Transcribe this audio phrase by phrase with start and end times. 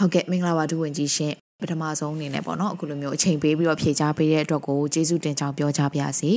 [0.00, 6.30] ဟုတ်ကဲ့မင်္ဂလာပါဒုဝန်ကြီးရှင်ပထမဆုံးအနေနဲ့ပေါ့နော်အခုလိုမျိုးအချိန်ပေးပြီးတော့ဖြေချပေးတဲ့အတွက်ကိုကျေးဇူးတင်ကြောင်းပြောကြပါရစေ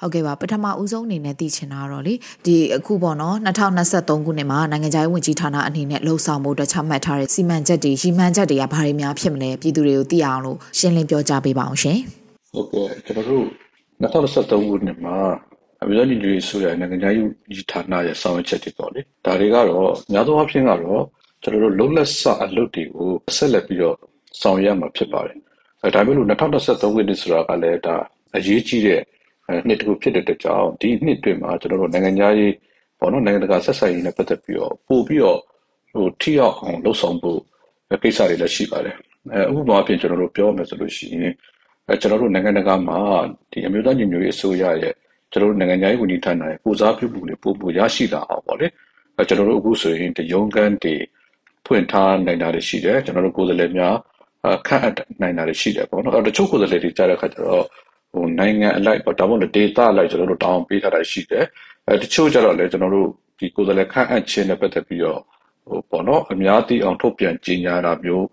[0.00, 2.14] ဟုတ်ကဲ့ပါပထမဦးဆုံးအနေနဲ့သိချင်တာတော့လေ
[2.46, 11.98] ဒီအခုပေါ့နော်2023ခုနှစ်မှာနိုင်ငံခြားရေးဝန်ကြီးဌာနအနေနဲ့လှုပ်ဆောင်မှုအတွက်ချမှတ်ထားတဲ့စီမံချက်တွေရီမှန်းချက်တွေကဘာတွေများဖြစ်မလဲပြည်သူတွေကိုသိအောင်လို့ရှင်းလင်းပြောကြားပေးပါအောင်ရှင်
[12.54, 13.44] ဟုတ်ကဲ့ကျွန်တော်တို့
[14.02, 15.16] 2023ခုနှစ်မှာ
[15.82, 21.02] အမျိုးသားညီညွတ်ရေးဆိုရနိုင်ငံခြားရေးဝန်ကြီးဌာနရဲ့ဆောင်ရွက်ချက်တွေပေါ့လေဒါတွေကတော့များသောအားဖြင့်ကတော့
[21.42, 23.96] ကျွန်တော်တို့လုံလက်ဆအလုပ်တွေကိုဆက်လက်ပြီးတော့
[24.40, 25.38] ဆောင်ရွက်မှာဖြစ်ပါတယ်
[25.82, 26.46] အဲဒါမျိုးလို့2023ခု
[27.08, 27.96] နှစ်ဆိုတာကလည်းဒါ
[28.36, 29.00] အရေးကြီးတဲ့
[29.66, 32.54] နှစ်တစ်ခုဖြစ်တဲ့အတွက်ကြောင့်ဒီနှစ်တွင်မှာကျွန်တော်တို့နိုင်ငံသားရေး
[32.98, 35.38] ပေါ့နော်နိုင်ငံတကာဆက်ဆံရေးနဲ့ပတ်သက်ပြီးတော့ပို့ပြီးတော့
[35.92, 37.38] ဟိုထိရောက်အောင်လှုပ်ဆောင်ဖို့
[38.02, 38.96] ကိစ္စတွေလည်းရှိပါတယ်
[39.32, 41.34] အဲဥပမာအဖြစ်ကျွန်တော်တို့ပြောမယ်ဆိုလို့ရှိရင်
[41.88, 43.00] အဲကျွန်တော်တို့နိုင်ငံတကာမှာ
[43.50, 44.94] ဒီအမျိုးသားညီညွတ်ရေးအစိုးရရဲ့
[45.32, 48.66] ကျွန်တော်တို့နိုင်ငံသားရေးဝန်ကြီးဌာနရဲ့ပူစားပြုမှုတွေပို့ပို့ရရှိလာအောင်ပေါ့လေ
[49.16, 50.94] အဲကျွန်တော်တို့အခုဆိုရင်တယုံကန်းတွေ
[51.70, 53.94] ဖွင့်ထားနိုင်တာတွေရှိတယ်ကျွန်တော်တို့ကိုယ်စားလှယ်များ
[54.66, 57.64] ခန့်အပ်နိုင်တာတွေရှိတယ်ပေါ့နော်တချို့ကိုယ်စားလှယ်တွေကြားတဲ့အခါကျတော့
[58.12, 61.44] ဟိုနိုင်ငံအလိုက်ပေါ့ဒါမှမဟုတ် data အလိုက်ကျွန်တော်တို့တောင်းပေးထားတာရှိတယ်
[61.86, 65.20] အဲတချို့ကျတော့လည်းကျွန်တော်တို့ဒီကိုယ်စားလှယ်ခန့်အပ်ခြင်းနဲ့ပတ်သက်ပြီးတော့
[65.68, 68.26] ဟိုပေါ့နော်အများသိအောင်ထုတ်ပြန်ကြေညာတာမျိုး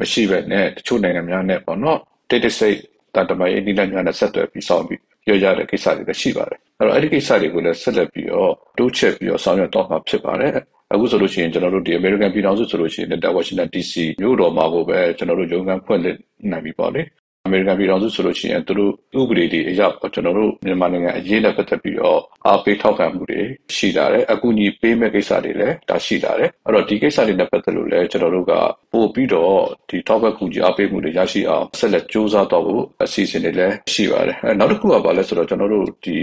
[0.00, 1.98] မရှိပဲနဲ့တချို့နိုင်ငံများနဲ့ပေါ့နော်
[2.30, 2.78] တိတ်တဆိတ်
[3.14, 10.54] တန်တမာရေးနိလများနဲ့ဆက်သွယ်ပြီးဆောင်ပြီးပြောကြတဲ့ကိစ္စတွေလည်းရှိပါတယ်အဲ့တော့အဲ့ဒီကိစ္စတွေကိုလည်းဆက်လက်ပြီးတော့တိုးချဲ့ပြီးတော့ဆောင်ရွက်တော့မှာဖြစ်ပါတယ်
[10.92, 16.16] အခုဆိုလို့ရှိရင်ကျွန်တော်တို့ဒီ American ပြည်ထောင်စုဆိုလို့ရှိရင်လက် Washington DC မြို့တော်မှာကိုပဲကျွန်တော်တို့ရုံးခန်းဖွင့်လှစ်
[16.50, 17.02] နိုင်ပြီပေါ့လေ
[17.46, 19.82] အမေရိကန်ပြည်ထောင်စုဆိုလို့ရှိရင်သူတို့ဥပဒေတွေအရ
[20.14, 23.40] ကျွန်တော်တို့မြန်မာနိုင်ငံအရေးနဲ့ပတ်သက်ပြီးတော့အားပေးထောက်ခံမှုတွေ
[23.76, 28.52] ရှိလာတယ်အကူအညီပေးမဲ့ကိစ္စတွေလည်းဒါရှိလာတယ်အဲ့တော့ဒီကိစ္စတွေနဲ့ပတ်သက်လို့လည်းကျွန်တော်တို့က
[28.92, 29.54] ပို့ပြီးတော့
[29.90, 36.18] ဒီထောက်ပံ့ကူညီအားပေးမှုတွေရရှိအောင်ဆက်လက်စူးစမ်းတော့ဖို့အစီအစဉ်တွေလည်းရှိပါတယ်အဲနောက်တစ်ခုကဘာလဲဆိုတော့ကျွန်တော်တို့ဒီ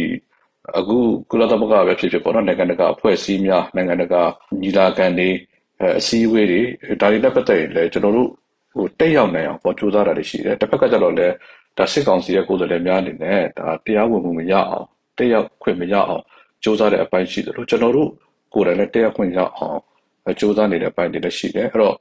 [0.77, 0.97] အခု
[1.31, 4.21] ကုလသမဂ္ဂပဲဖြစ်ဖြစ်ပေါ့နော်နိုင်ငံတကာအဖွဲ့အစည်းများနိုင်ငံတကာ
[4.61, 5.29] ညီလာခံတွေ
[5.99, 6.61] အစည်းအဝေးတွေ
[7.01, 8.29] ဒါတွေနဲ့ပတ်သက်ရင်လည်းကျွန်တော်တို့
[8.73, 11.33] ဟိုတက်ရောက်နိုင်အောင်ပေါ်ကြိုးစားတာတွေရှိတယ်တစ်ဖက်ကကျတော့လည်း
[11.77, 14.85] ဒါစစ်ကောင်စီရဲ့ကိုယ်စားလှယ်များအနေနဲ့ဒါတရားဝင်မှုမရအောင်
[15.17, 16.23] တက်ရောက်ခွင့်မရအောင်
[16.63, 18.09] ကြိုးစားတဲ့အပိုင်းရှိတယ်လို့ကျွန်တော်တို့
[18.53, 19.79] ကိုယ်တိုင်လည်းတက်ရောက်ခွင့်ရအောင်
[20.39, 21.95] ကြိုးစားနေတဲ့အပိုင်းတွေလည်းရှိတယ်အဲ့တော့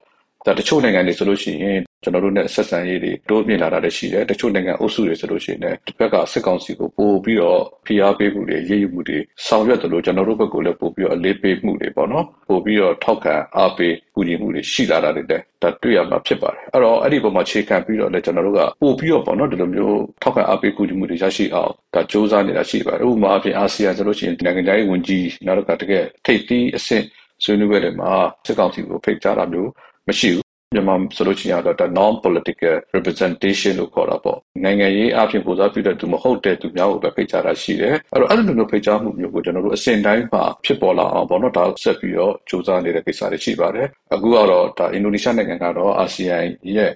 [0.47, 27.04] ဒါတချို့နိုင်ငံတွေဆိုလို့ရှိရင် ကျွန်တော်တို့နဲ့ဆက်ဆံရေးတွေတိုးမြင့်လာတာလည်းရှိတယ်တချို့နိုင်ငံအုပ်စုတွေဆိုလို့ရှိရင်လည်းတစ်ဖက်ကစစ်ကောင်စီကိုပို့ပြီးတော့ဖိအားပေးမှုတွေရေးယူမှုတွေဆောင်ရွက်တယ်လို့ကျွန်တော်တို့ဘက်ကလည်းပို့ပြီးတော့အလေးပေးမှုတွေပေါ့နော်ပို့ပြီးတော့ထောက်ခံအားပေးကူညီမှုတွေရှိလာတာတွေလည်းဒါတွေ့ရမှာဖြစ်ပါတယ်အဲ့တော့အဲ့ဒီပုံမှာခြေခံပြီးတော့လည်းကျွန်တော်တို့ကပို့ပြီးတော့ပေါ့နော်ဒီလိုမျိုးထောက်ခံအားပေးကူညီမှုတွေရရှိအောင်ဒါစ조사နေတာရှိပါတယ်ဥပမာအဖြစ်အာဆီယံဆိုလို့ရှိရင်နိုင်ငံခြားရေးဝန်ကြီးနောက်တစ်ခါတကယ်ထိပ်သီးအဆင့်
[27.44, 28.12] ဆွေးနွေးပွဲတွေမှာ
[28.47, 29.70] စစ်ကောင်စီကိုဖိတ်ကြားတာမျိုး
[30.09, 46.39] မရှိဘူး မြန်မာဆိုလို့ရှိရင်တော့ non political representation လို့ခေါ်တာပေါ့နိုင်ငံရေးအပြင်ကိုစားပြုတဲ့သူမဟုတ်တဲ့သူများကိုပဲဖိတ်ကြားတာရှိတယ်အဲ့တော့အဲ့လိုမျိုးဖိတ်ကြားမှုမျိုးကိုကျွန်တော်တို့အစဉ်တိုင်းမှာဖြစ်ပေါ်လာအောင်ပေါ့နော်ဒါဆက်ပြီးတော့စူးစမ်းနေတဲ့ကိစ္စတွေရှိပါတယ်အခုကတော့ဒါအင်ဒိုနီးရှားနိုင်ငံကတော့အာဆီယံ
[46.77, 46.93] ရဲ့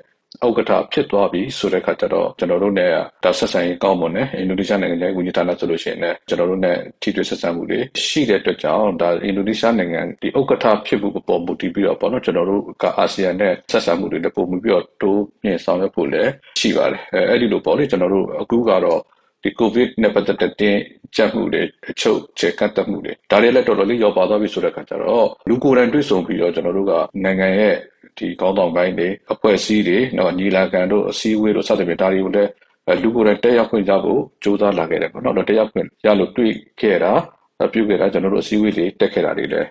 [0.46, 2.86] ဥက္ကဋ္ဌဖြစ်သွားပြီဆိုတဲ့ခါကျတော့ကျွန်တော်တို့ ਨੇ
[3.24, 6.72] ဒါဆက်ဆံရေးကောင်းမွန်တယ်အင်ဒိုနီးရှားနိုင်ငံရဲ့ဝန်ကြီးဌာနဆိုလို့ရှိရင်လည်းကျွန်တော်တို့ ਨੇ
[7.02, 19.00] ထိတွေ့ဆက်ဆံမှုတွေရှိတဲ့အတွက်ကြောင့်ဒါအင်ဒိုနီးရှားနိုင်ငံဒီဥက္ကဋ္ဌဖြစ်မှုပေါ်မူတည်ပြီးတော့ပေါ့နော်ကျွန်တော်တို့ကအာဆီယံနဲ့ဆက်ဆံမှုတွေလည်းပုံမှုပြီးတော့တိုးမြင့်ဆောင်ရွက်ဖို့လည်းရှိပါတယ်အဲအဲ့ဒီလိုပေါ့လေကျွန်တော်တို့အခုကတော့
[19.44, 20.80] ဒီကိုဗစ်နဲ့ပတ်သက်တဲ့တင်း
[21.16, 26.92] ကျပ်မှုတွေအချုပ်ချေကတ်တမှုတွေဒါတွေလည်းတော်တော်လေးရောပါသွားပြီဆိုတဲ့အခါကျတော့လူကိုယ်တိုင်တွေ့ဆုံပြီးတော့ကျွန်တော်တို့က
[27.24, 27.74] နိုင်ငံရဲ့
[28.18, 32.50] ဒီကောင်းဆောင်ပိုင်းတွေအဖွဲ့အစည်းတွေနော်ညီလာခံတို့အစည်းအဝေးတို့စသဖြင့်ဒါတွေကိုလည်း
[33.02, 37.12] လူကိုယ်တိုင်တက်ရောက်ခွင့်ရဖို့ကြိုးစားလာခဲ့တယ်ပေါ့နော်တက်ရောက်ခွင့်ရလို့တွေ့ခဲ့တာ
[37.72, 39.68] ပြုခဲ့တာကျွန်တော်တို့အစည်းအဝေးတွေတက်ခဲ့တာတွေလည်း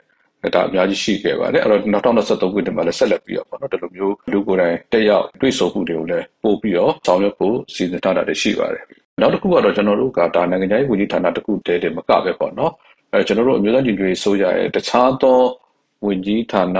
[0.55, 8.83] ဒါအများကြီးရှိခဲ့ပါတယ်အဲ့တော့2023ခုနှစ်မှာလည်းဆက်လက်ပြီးတော့ပေါ့နော်ဒီလိုမျိုးလူကိုယ်တိုင်တက်ရောက်တွေ့ဆုံမှုတွေကိုလည်းပို့ပြီးတော့ဆောင်ရွက်ဖို့စီစဉ်ထားတာတွေရှိပါတယ်
[9.21, 12.71] နောက်တစ်ခုကတော့ကျွန်တော်တို့ကဒါနိုင်ငံရေးဝန်ကြီးဌာနတစ်ခုတည်းတည်းမကပဲပေါ့နော်
[13.13, 15.39] အဲကျွန်တော်တို့အမျိုးသားညီညွတ်ရေးဆိုရရဲ့တခြားသော
[16.05, 16.77] ဝန်ကြီးဌာန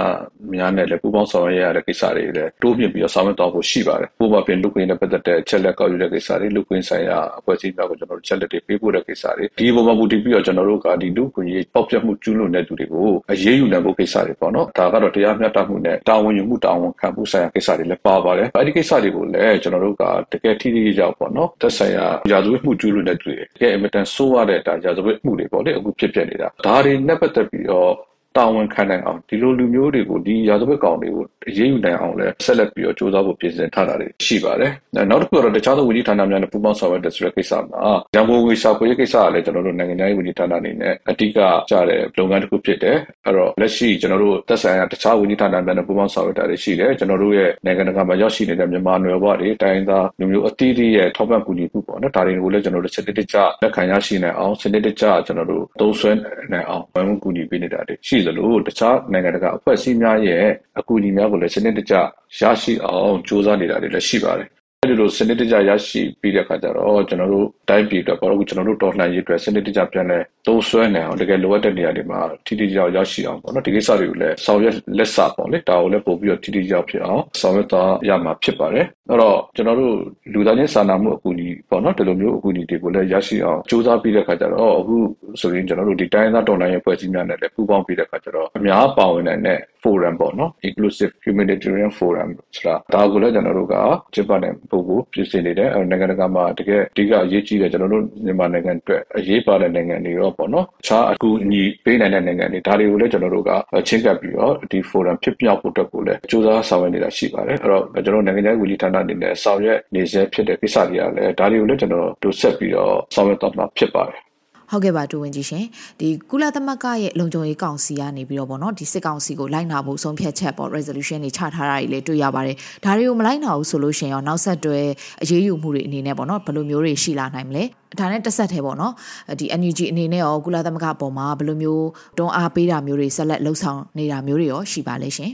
[0.52, 27.92] များနဲ့လည်းပူးပေါင်းဆောင်ရွက်ရတဲ့ကိစ္စတွေလည်းတိုးမြင့်ပြီးတော့ဆောင်ရွက်တော့ဖို့ရှိပါတယ်။ပို့ပါပြင်လူခွင့်နဲ့ပတ်သက်တဲ့ချက်လက်ကောက်ယူတဲ့ကိစ္စတွေလူခွင့်ဆိုင်ရာအဖွဲ့အစည်းများကိုကျွန်တော်တို့ချက်လက်တွေပေးပို့တဲ့ကိစ္စတွေဒီပုံမှာမူတည်ပြီးတော့ကျွန်တော်တို့ကဒီလူခွင့်ရေးပေါက်ပြတ်မှုကျူးလွန်တဲ့သူတွေကိုအရေးယူနိုင်ဖို့ကိစ္စတွေပေါ့နော်။ဒါကတော့တရားမျှတမှုနဲ့တာဝန်ယူမှုတာဝန်ခံမှုဆိုင်ရာကိစ္စတွေလည်းပါပါတယ်။အဲဒီကိစ္စတွေကိုလည်းကျွန်တော်တို့ကတကယ်ထိထိရောက်ပေါ့နော်။သက်ဆိုင်ရာရာဇဝတ်မှုကျူးလွန်တဲ့သူတွေတကယ်အင်မတန်ဆိုးရတဲ့ဒါရာဇဝတ်မှုတွေပေါ့လေအခုဖြစ်ပျက်နေတာ။ဒါတွေနဲ့ပတ်သက်ပြီးတော့
[28.38, 34.72] တာဝန်ခံနိုင်အောင်ဒီလိုလူမျိုးတွေကိုဒီရာဇဝတ်ကောင်တွေကိုအရေးယူနိုင်အောင်လဲဆက်လက်ပြီးတော့စ조사ဖို့ပြင်ဆင်ထားတာတွေရှိပါတယ်။
[35.10, 37.82] နောက်တစ်ခုကတော့တခြားသောဝန်ကြီးဌာနများနဲ့ပူးပေါင်းဆောင်ရွက်တဲ့ဆိုတဲ့ကိစ္စမှာ
[38.14, 41.38] ရန်ကုန်ငွေရှာဖွေရေးကိစ္စကလည်းကျွန်တော်တို့နိုင်ငံသားရေးဝန်ကြီးဌာနအနေနဲ့အတိအက
[41.70, 42.96] ကြတဲ့လုပ်ငန်းတစ်ခုဖြစ်တယ်။
[43.26, 56.12] အဲ့တော့လက်ရှိကျွန်တော်တို့သက်ဆိုင်ရာတခြားဝန်ကြီးဌာနများနဲ့ပူးပေါင်းဆောင်ရွက်တာတွေရှိတယ်။ကျွန်တော်တို့ရဲ့နိုင်ငံတကာမှာရောက်ရှိနေတဲ့မြန်မာနွယ်ဘဝတွေတိုင်းသားလူမျိုးအသီးသီးရဲ့ထောက်ပံ့ကူညီမှုပေါ့နော်။ဒါတွေကိုလည်းကျွန်တော်တို့စနစ်တကျလက်ခံရရှိနိုင်အောင်စနစ်တကျကျွန်တော်တို့သုံးစွဲ
[56.52, 60.44] နိုင်အောင်ဝန်ကူညီပေးနေတာတွေရှိသလိုတခြားနိုင်ငံတကာအဖွဲ့အစည်းများရဲ့
[60.78, 61.94] အကူအညီများကိုလည်းစနစ်တကျ
[62.40, 64.48] ရရှိအောင်စ조사နေတာတွေလည်းရှိပါတယ်
[64.82, 79.94] အဲ့ဒီလိုစနစ်တကျရရှိပြီးတဲ့အခါကျတော့ကျွန်တော်တို့တိုင်းပြည်အတွက်ပေါ့ကျွန်တော်တို့တော်လှန်ရေးအတွက်စနစ်တကျပြန်လဲသုံးစွဲနိုင်အောင်တကယ်လိုအပ်တဲ့နေရာတွေမှာထိထိရောက်ရောက်ရှိအောင်ပေါ့နော်ဒီကိစ္စတွေကိုလည်းဆောင်ရွက်လက်စာပေါ့လေဒါကိုလည်းပို့ပြီးတော့ထိထိရောက်ဖြစ်အောင်ဆောင်ရွက်သွားရမှာဖြစ်ပါတယ်အဲ့တော့ကျွန်တော်တို့
[80.32, 84.96] လူသားချင်းစာနာမှုအကူအညီပေါ့နော်ဒီလိုမျိုးအကူအညီတွေကိုလည်းရရှိအောင်စူးစမ်းပြီးတဲ့အခါကျတော့အခု
[85.40, 93.74] ဆိုရင်ကျွန်တော်တို့ဒီတိုင်းသားတော်လှန်ရေးဖွဲ့စည်းများနဲ့လည်းပူးပေါင်းပြီးတဲ့အခါကျတော့အများပါဝင်နိုင်တဲ့ forum ပေါ့နော် inclusive humanitarian forum ဆိုတာဒါကိုလည်းကျွန်တော်တို့က
[94.14, 103.50] ကျင်းပတဲ့ပုံကိုပြင်ဆင်နေတယ်နိုင်ငံတကာမှာတကယ်အဓိကအရေးကြီးတယ်ကျွန်တော်တို့မြန်မာနိုင်ငံအတွက်အရေးပါတဲ့နိုင်ငံတွေရောပေါ့နော်ခြားအကူအညီပေးနိုင်တဲ့နိုင်ငံတွေဒါတွေကိုလည်းကျွန်တော်တို့က
[103.88, 114.20] ချင်းကပ်ပြီးတော့ဒီ forum ဖြစ်မြောက်ဖို့အတွက်ကိုလည်းစူးစမ်းဆောင်ရွက်နေတာရှိပါတယ်အဲ့တော့ကျွန်တော်နိုင်ငံခြားရေးဝန်ကြီးဌာနအနေနဲ့ဆောင်ရွက်နေစေဖြစ်တဲ့ကိစ္စတွေကလည်းဒါတွေကိုလည်းကျွန်တော်တို့ဆက်ပြီးတော့ဆောင်ရွက်တော့မှာဖြစ်ပါတယ်
[114.70, 115.64] ဟုတ်ကဲ့ပါတူဝင်ကြီးရှင်
[116.00, 124.80] ဒီကုလသမဂ္ဂရဲ့လုံခြုံရေးကောင်စီကနေပြီးတော့ဗောနော်ဒီစစ်ကောင်စီကိုလိုက်နာဖို့ဆုံးဖြတ်ချက်ပေါ့ resolution တွေချထားတာတွေလည်းတွေ့ရပါတယ်ဒါတွေကိုမလိုက်နာဘူးဆိုလို့ရှင်ရောနောက်ဆက်တွဲ
[125.22, 127.64] အရေးယူမှုတွေအနေနဲ့ဗောနော်ဘယ်လိုမျိုးတွေရှိလာနိုင်မလဲ
[127.98, 128.92] ဒါနဲ့တစ်ဆက်တည်းပေါ့နော်
[129.38, 131.86] ဒီ NUG အနေနဲ့ရောကုလသမဂ္ဂအပေါ်မှာဘယ်လိုမျိုး
[132.18, 135.32] တွန်းအားပေးတာမျိုးတွေဆက်လက်လှုပ်ဆောင်နေတာမျိုးတွေရောရှိပါလဲရှင်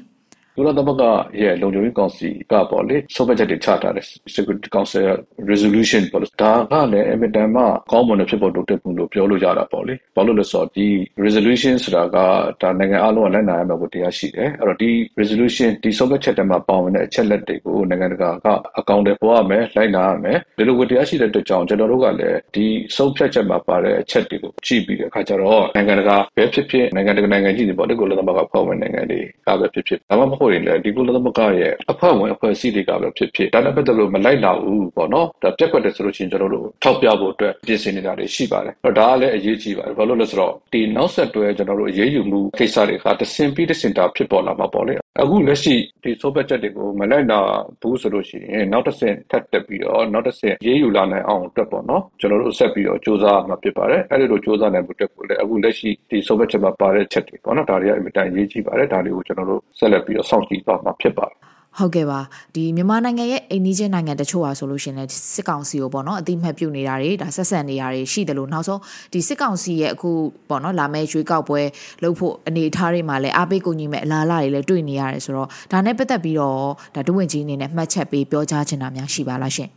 [0.57, 1.03] ကုလသမဂ္ဂ
[1.43, 4.05] ရဲ့လုံခြုံရေးကောင်စီကပေါ့လေဆုံးဖြတ်ချက်တွေချထားတယ်
[4.35, 5.09] Security Council
[5.51, 10.87] resolution ပေါ့လေဒါကလည်းအမြဲတမ်းမှကောင်းမွန်တဲ့ဖြစ်ပေါ်တိုးတက်မှုလို့ပြောလို့ရတာပေါ့လေဘာလို့လဲဆိုတော့ဒီ
[11.25, 12.17] resolution ဆိုတာက
[12.63, 14.91] ဒါနိုင်ငံအလုံးကလက်နာရမယ်ကိုတရားရှိတယ်အဲ့တော့ဒီ
[15.21, 18.47] resolution ဒီဆုံးဖြတ်ချက်တွေမှာပါဝင်တဲ့အချက်လက်တွေကိုနိုင်ငံတကာက
[18.79, 22.67] အကောင့်တွေပေါ်ရမယ်လိုက်နာရမယ်ဒီလိုကိုတရားရှိတဲ့အတွက်ကြောင့်ကျွန်တော်တို့ကလည်းဒီ
[22.97, 47.40] ဆုံးဖြတ်ချက်မှာပါတဲ့အချက်တွေကိုကြည့်ပြီးတဲ့အခါကျတော့နိုင်ငံတကာပဲဖြစ်ဖြစ်နိုင်ငံတကာနိုင်ငံကြီးတွေပေါ့လေကုလသမဂ္ဂဖွဲ့ဝင်နိုင်ငံတွေကပဲဖြစ်ဖြစ်ဒါမှမဟုတ်ရင်လည်းဒီကုလသမဂ္ဂရဲ့အဖွဲ့ဝင်အဖွဲ့အစည်းတွေကပဲဖြစ်ဖြစ်ဒါနဲ့ပတ်သက်လို့မလိုက်လာဘူးပေါ့နော်ဒါပြက်ကွက်တယ်ဆိုလို့ရှိရင်ကျွန်တော်တို့ထောက်ပြဖို့အတွက်ပြင်ဆင်နေတာတွေရှိပါတယ်အဲ့တော့ဒါကလည်းအရေးကြီးပါတယ်ဘာလို့လဲဆိုတော့ဒီနောက်ဆက်တွဲကျွန်တော်တို့အရေးယူမှုကိစ္စတွေကတဆင်ပြီးတဆင်တာဖြစ်ပေါ်လာမှာပေါ့လေ အခုလက်ရှိဒီဆိုဘက်ချက်တွေကိုမလိုက်လာ
[47.82, 61.38] ဘူးဆိုလို့ရှိရင်နောက်တစ်ဆင့်ထပ်တက်ပြီးတော့နောက်တစ်ဆင့်ရေးယူလာနိုင်အောင်အတွက်ပေါ့နော်ကျွန်တော်တို့ဆက်ပြီးတော့စ조사မှာဖြစ်ပါတယ်အဲ့ဒီလိုစ조사နိုင်ဖို့အတွက်ကိုလည်းအခုလက်ရှိဒီဆိုဘက်ချက်မှာပါတဲ့ချက်တွေပေါ့နော်ဒါတွေကအင်မတန်ရေးကြီးပါတယ်ဒါတွေကိုကျွန်တော်တို့ဆက်လက်ပြီးတော့စောင့်ကြည့်သွားမှာဖြစ်ပါတယ်
[61.79, 62.21] ဟုတ်ကဲ့ပါ
[62.55, 68.81] ဒီမြန်မာနိုင်ငံရဲ့အိန္ဒိချင်းနိုင်ငံတချို့ဟာဆိုလို့ရှင်လည်းစစ်ကောင်စီကိုပေါ့နော်အတိမတ်ပြုတ်နေတာတွေဒါဆက်ဆံနေတာတွေရှိတယ်လို့နောက်ဆုံး
[69.13, 70.11] ဒီစစ်ကောင်စီရဲ့အခု
[70.49, 71.61] ပေါ့နော်လာမယ့်ရွေးကောက်ပွဲ
[72.03, 76.59] လုပ်ဖို့အနေအထားတွေမှာလည်းအားပေးကူညီမဲ့အလားအလာတွေလည်းတွေ့နေရတယ်ဆိုတော့ဒါနဲ့ပတ်သက်ပြီးတော့
[76.95, 79.71] ဒါဒုဝန်ကြီးအနေနဲ့မှတ်ချက်ပေးပြောကြားချင်တာများရှိပါလားရှင်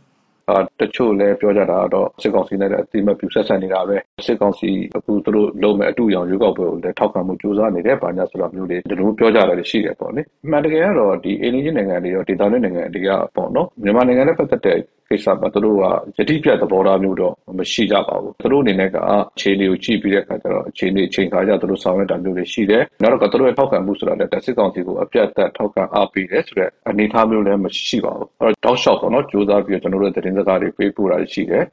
[0.48, 3.96] အာတချို့လည်းပြောကြတာတော့စစ်ကောင်စီနဲ့အတိမပြူဆက်ဆံနေတာပဲ
[4.26, 14.78] စစ်ကောင်စီအခုသူတို့လုံးမဲ့အတူရောင်ရွေးကောက်ပွဲကိုလည်းထောက်ခံမှုကြိုးစားနေတယ်။ဘာညာဆိုတာမျိုးတွေဒီလိုပြောကြတာတွေရှိတယ်ပေါ့လေ။အမှန်တကယ်ကတော့ဒီအိန္ဒိယနိုင်ငံတွေရောဒေသနဲ့နိုင်ငံတွေကပေါ့နော်မြန်မာနိုင်ငံနဲ့ပတ်သက်တဲ့
[15.10, 15.76] ကိစ္စမှာသူတို့
[16.16, 31.64] ကယတိပြတ်သဘောထားမျိုးတော့မရှိကြပါဘူးသူတို့အနေနဲ့ကအခြေအနေကိုကြည့်ပြီးတဲ့အခါကျတော့အခြေအနေချိန်ခါကျသူတို့ဆောင်ရွက်တာမျိုးတွေရှိတယ်နောက်တော့သူတို့ရဲ့ထောက်ခံမှုဆိုတာလည်းတက်စစ်ကောင်စီကိုအပြတ်သက်ထောက်ခံအားပေးတယ်ဆိုတဲ့အနေအထားမျိုးလည်းမရှိပါဘူးအဲ့တော့တောက်လျှောက်ပေါ့နော်ကြိုးစားပြီးတော့ကျွန်တော်တို့သတင်းစကားတွေပေးပို့တာရှိတယ်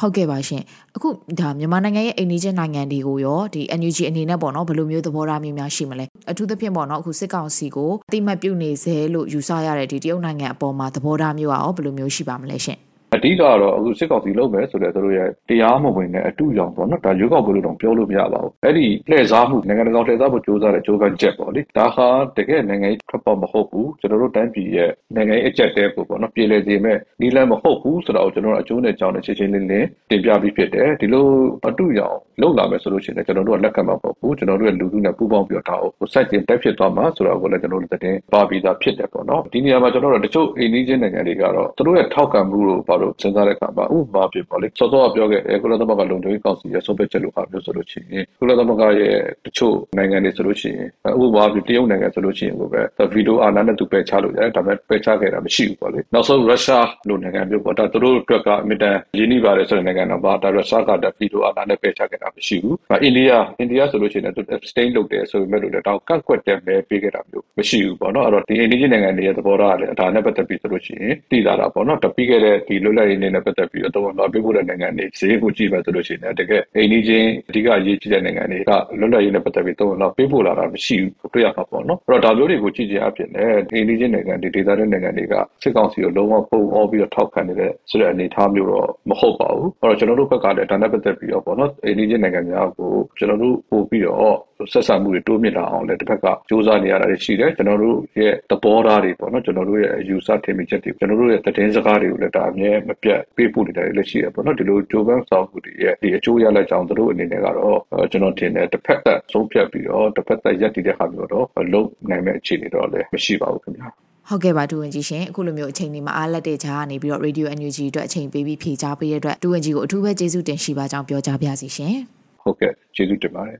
[0.00, 0.62] ဟုတ်ကဲ့ပါရှင်
[0.96, 1.08] အခု
[1.40, 12.78] ဒါမြန်မာနိုင်ငံရဲ့အိမ်နီးချင်းနိုင်ငံတွေကိုရောဒီ NUG အနေနဲ့ပေါ့နော်ဘယ်လိုမျိုးသဘောထားမျိုးများရှိမလဲအထူးသဖြင့်ပေါ့နော်အခုစစ်ကောင်စီကိုအတိမတ်ပြုတ်နေစေလို့ယူဆရတဲ့ဒီတရုတ်နိုင်ငံအပေါ်မှာသဘောထားမျိုးရောဘယ်လိုမျိုးရှိပါမလဲရှင်
[13.14, 22.06] အဓိကတော့အခုစစ်ကောင်စီလုပ်မယ်ဆိုတဲ့သူတို့ရဲ့တရားမဝင်တဲ့အတူရောင်ပေါ့နော်ဒါရွေးကောက်ပွဲလို့တော့ပြောလို့မရပါဘူးအဲ့ဒီလှည့်စားမှုနိုင်ငံတကာလှည့်စားဖို့ကြိုးစားတဲ့ကြိုးပမ်းချက်ပေါ့လေဒါဟာ
[22.36, 31.26] တကယ်နိုင်ငံရေးထွက်ပေါ်မဟုတ်ဘူးကျွန်တော်တို့တိုင်းပြည်ရဲ့နိုင်ငံရေးအကျက်တဲကိုပေါ့နော်ပြည်လဲစေမဲ့နီးလန်းမဟုတ်ဘူးဆိုတော့ကျွန်တော်တို့အကျိုးနဲ့ကြောင်းနဲ့ချင်းချင်းလင်းလင်းတင်ပြပြီးဖြစ်တယ်ဒီလို
[31.68, 49.14] အတူရောင်လုပ်လာမယ်ဆိုလို့ရှိရင်ကျွန်တော်တို့ကလက်ခံမှာမဟုတ်ဘူးကျွန်တော်တို့ရဲ့လူထုနဲ့ပူးပေါင်းပြီးတော့ဒါကိုစိုက်တင်တက်ဖြစ်သွားမှာဆိုတော့ကိုလည်းကျွန်တော်တို့သတင်းပါပြီးသားဖြစ်တယ်ပေါ့နော်ဒီနေရာမှာကျွန်တော်တို့တချို့အိန္ဒိယနိုင်ငံတွေကတော့သူတို့ရဲ့ထောက်ခံမှုလို့ဘာလို့စဉ်းစားတဲ့အခါမှာဥပမာပြပေါ့လေစောစောကပြောခဲ့တယ်ကုလသမဂ္ဂလုံခြုံရေးကောင်စီရဲ့ဆုံးဖြတ်ချက်လို့ဟာမျိုးဆိုလို့ရှိရင်ကုလသမဂ္ဂရဲ့
[49.46, 50.88] တချို့နိုင်ငံတွေဆိုလို့ရှိရင်
[51.22, 94.36] ဥပမာပြတရုတ်နိုင်ငံဆိုလို့ရှိရင်ကိုပဲဗီဒီယိုအာဏာနဲ့သူပယ်ချလို့ရတယ်ဒါပေမဲ့ပယ်ချခဲ့တာမရှိဘူးပေါ့လေနောက်ဆုံးရုရှားလိုနိုင်ငံမျိုးပေါ့ဒါသူတို့အတွက်ကအမြဲတမ်းရင်းနှီးပါတယ်ဆိုတဲ့နိုင်ငံတော့ပါဒါရုရှားကဒါဗီဒီယိုအာဏာနဲ့ပယ်ချခဲ့တာမရှိဘူးအိန္ဒိယအိန္ဒိယဆိုလို့ရှိရင်သူ abstain လုပ်တယ်ဆိုပေမဲ့လို့လည်းဒါကန့်ကွက်တယ်ပဲပေးခဲ့တာမျိုးမရှိဘူးပေါ့နော်အဲ့တော့ဒီအိန္ဒိယနိုင်ငံတွေရဲ့သဘောထားကလည်းဒါနဲ့ပတ်သက်ပြီးဆိုလို့ရှိရင်တည်လာတာပေါ့နော်တပြီးခဲ့တဲ့ဒီလွတ်လပ်ရေးနေ့နဲ့ပတ်သက်ပြီးတော့တော့ပေးဖို့တဲ့နိုင်ငံတွေဈေးကိုကြည့်မယ်ဆိုလို့ရှိရင်တကယ်အိန္ဒိချင်းအဓိကအရေးကြီးတဲ့နိုင်ငံတွေကလွတ်လပ်ရေးနဲ့ပတ်သက်ပြီးတော့တော့ပေးဖို့လာတာမရှိဘူးတွေ့ရမှာပေါ့နော်အဲ့တော့ဒါမျိုးတွေကိုကြည့်ကြအဖြစ်နဲ့အိန္ဒိချင်းနိုင်ငံတွေဒေသတဲ့နိုင်ငံတွေကစစ်ကောင်စီကိုလုံးဝပုံအောပြီးတော့ထောက်ခံနေတဲ့ဆိုတဲ့အနေအထားမျိုးတော့မဟုတ်ပါဘူးအဲ့တော့ကျွန်တော်တို့ဘက်ကလည်းဒါနဲ့ပတ်သက်ပြီးတော့ပေါ့နော်အိန္ဒိချင်းနိုင်ငံများကိုကျွန်တော်တို့ပို့ပြီးတော့
[94.72, 107.78] ဆက်ဆံမှုတွေတိုးမြင့်လာအောင်လည်းတစ်ဖက်ကစူးစမ်းနေရတာရှိတယ်ကျွန်တော်တို့ရဲ့သဘောထားတွေပေါ့နော်ကျွန်တော်တို့ရဲ့အယူဆထင်မြင်ချက်တွေကျွန်တော်တို့ရဲ့သတင်းစကားတွေကိုလည်းဒါအမြဲလည်းမပြတ်ပေးပို့နေတာလည်းရှိရပေါ့နော်ဒီလိုကြိုးပမ်းဆောင်မှုတွေရဲ့ဒီအကျိုးရလဒ်ကြောင့်တို့အနေနဲ့ကတော့
[108.12, 113.88] ကျွန်တော်ထင်တယ်တစ်ဖက်သက်ဆုံးဖြတ်ပြီးတော့တစ်ဖက်သက်ရက်တည်တဲ့ဟာမျိုးတော့လုံးနိုင်မဲ့အခြေအနေတော့လည်းမရှိပါဘူးခင်ဗျာ
[114.28, 121.94] ဟုတ်ကဲ့ပါဒူဝင်ကြီးရှင်အခုလိုမျိုးအချိန်လေးမှာအားလက်တဲ့ကြားကနေပြီးတော့ Radio NUG အတွက်အချိန်ပေးပြီးဖြေကြားပေးတဲ့အတွက်ဒူဝင်ကြီးကိုအထူးပဲကျေးဇူးတင်ရှိပါကြောင်းပြောကြားပါစီရှင်
[122.42, 123.58] ဟုတ်ကဲ့ကျေးဇူးတင်ပါတယ်